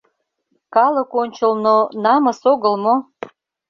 [0.75, 2.95] Калык ончылно намыс огыл мо?